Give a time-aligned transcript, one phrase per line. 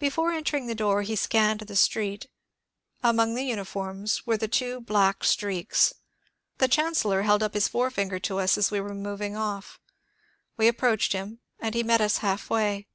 [0.00, 2.26] Before en tering the door he scanned the street.
[3.00, 5.94] Among the uniforms we were the two black streaks.
[6.58, 9.78] The chancellor held up his forefinger to us as we were moving off.
[10.56, 12.88] We approached him, and he met us half way.